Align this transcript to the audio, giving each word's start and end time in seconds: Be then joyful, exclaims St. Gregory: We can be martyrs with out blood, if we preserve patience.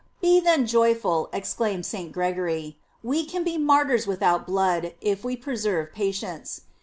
Be 0.19 0.39
then 0.39 0.65
joyful, 0.65 1.29
exclaims 1.31 1.85
St. 1.85 2.11
Gregory: 2.11 2.79
We 3.03 3.23
can 3.23 3.43
be 3.43 3.59
martyrs 3.59 4.07
with 4.07 4.23
out 4.23 4.47
blood, 4.47 4.95
if 4.99 5.23
we 5.23 5.37
preserve 5.37 5.93
patience. 5.93 6.61